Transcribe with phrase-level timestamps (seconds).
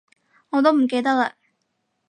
[0.49, 1.33] 我都唔記得喇